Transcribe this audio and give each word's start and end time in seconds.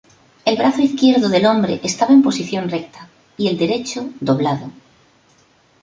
El 0.45 0.57
brazo 0.57 0.81
izquierdo 0.81 1.29
del 1.29 1.45
hombre 1.45 1.79
estaba 1.83 2.11
en 2.11 2.23
posición 2.23 2.69
recta 2.71 3.07
y 3.37 3.49
el 3.49 3.57
derecho 3.59 4.09
doblado. 4.19 4.71